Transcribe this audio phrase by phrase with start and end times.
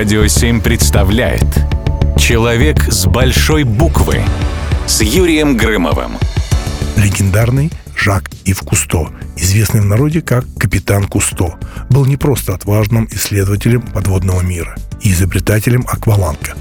[0.00, 1.44] Радио 7 представляет
[2.18, 4.22] Человек с большой буквы
[4.86, 6.12] с Юрием Грымовым.
[6.96, 11.58] Легендарный Жак Ив Кусто, известный в народе как капитан Кусто,
[11.90, 16.54] был не просто отважным исследователем подводного мира и изобретателем акваланга.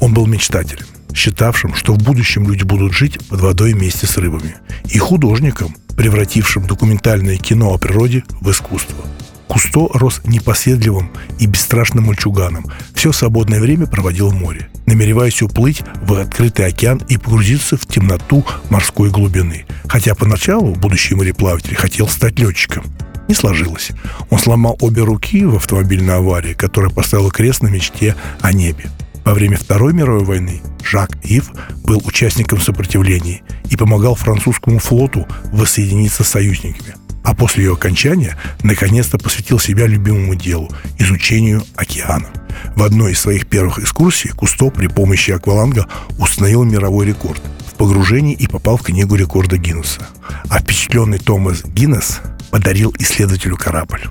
[0.00, 4.54] Он был мечтателем, считавшим, что в будущем люди будут жить под водой вместе с рыбами,
[4.86, 9.04] и художником, превратившим документальное кино о природе в искусство–
[9.48, 12.66] Кусто рос непоседливым и бесстрашным мальчуганом.
[12.94, 18.44] Все свободное время проводил в море, намереваясь уплыть в открытый океан и погрузиться в темноту
[18.68, 19.64] морской глубины.
[19.88, 22.84] Хотя поначалу будущий мореплаватель хотел стать летчиком.
[23.26, 23.90] Не сложилось.
[24.30, 28.90] Он сломал обе руки в автомобильной аварии, которая поставила крест на мечте о небе.
[29.24, 31.50] Во время Второй мировой войны Жак Ив
[31.84, 36.94] был участником сопротивления и помогал французскому флоту воссоединиться с союзниками–
[37.28, 42.26] а после ее окончания наконец-то посвятил себя любимому делу– изучению океана.
[42.74, 45.86] В одной из своих первых экскурсий Кусто при помощи акваланга
[46.18, 50.08] установил мировой рекорд в погружении и попал в книгу рекорда Гиннесса.
[50.48, 54.04] А впечатленный Томас Гиннес подарил исследователю корабль.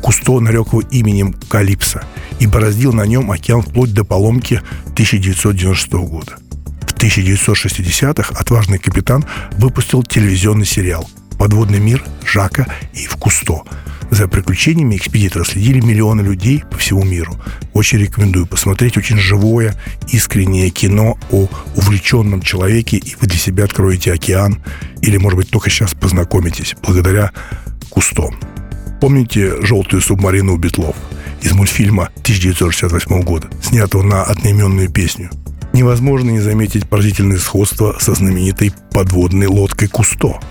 [0.00, 2.04] Кусто нарек его именем Калипсо
[2.38, 6.36] и бороздил на нем океан вплоть до поломки 1996 года.
[6.82, 9.24] В 1960-х отважный капитан
[9.58, 13.62] выпустил телевизионный сериал подводный мир Жака и в Кусто.
[14.10, 17.34] За приключениями экспедитора следили миллионы людей по всему миру.
[17.72, 19.74] Очень рекомендую посмотреть очень живое,
[20.08, 24.62] искреннее кино о увлеченном человеке, и вы для себя откроете океан,
[25.00, 27.32] или, может быть, только сейчас познакомитесь благодаря
[27.88, 28.28] Кусто.
[29.00, 30.94] Помните «Желтую субмарину» Бетлов
[31.40, 35.30] из мультфильма 1968 года, снятого на одноименную песню?
[35.72, 40.38] Невозможно не заметить поразительное сходство со знаменитой подводной лодкой Кусто–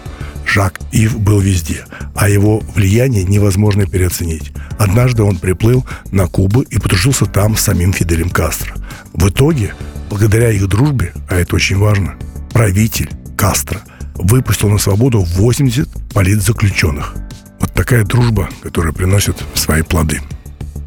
[0.50, 4.52] Жак Ив был везде, а его влияние невозможно переоценить.
[4.80, 8.73] Однажды он приплыл на Кубу и подружился там с самим Фиделем Кастро.
[9.14, 9.75] В итоге,
[10.09, 12.16] благодаря их дружбе, а это очень важно,
[12.52, 13.81] правитель Кастро
[14.16, 17.13] выпустил на свободу 80 политзаключенных.
[17.59, 20.19] Вот такая дружба, которая приносит свои плоды.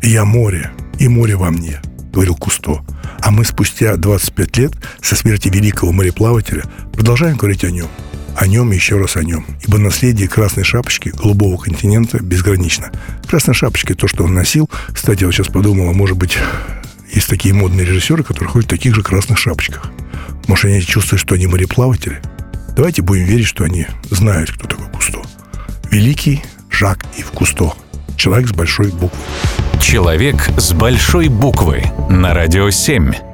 [0.03, 1.81] «Я море, и море во мне»,—
[2.13, 2.85] говорил Кусто.
[3.21, 7.87] А мы спустя 25 лет со смерти великого мореплавателя продолжаем говорить о нем—
[8.37, 9.47] о нем и еще раз о нем.
[9.67, 12.91] Ибо наследие Красной Шапочки голубого континента безгранично.
[13.29, 16.39] Красная Шапочка, то, что он носил, кстати, я вот сейчас подумал, а может быть,
[17.13, 19.91] есть такие модные режиссеры, которые ходят в таких же красных шапочках.
[20.49, 22.21] Может, они чувствуют, что они мореплаватели?
[22.75, 25.21] Давайте будем верить, что они знают, кто такой Кусто.
[25.91, 27.73] Великий Жак Ив Кусто.
[28.17, 29.19] Человек с большой буквы.
[29.81, 33.32] Человек с большой буквы на радио 7.